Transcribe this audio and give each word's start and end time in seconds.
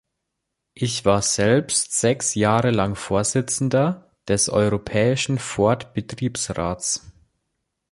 Ich 0.73 1.05
war 1.05 1.21
selbst 1.21 1.93
sechs 1.93 2.33
Jahre 2.33 2.71
lang 2.71 2.95
Vorsitzender 2.95 4.11
des 4.27 4.49
Europäischen 4.49 5.37
Ford-Betriebsrates. 5.37 7.05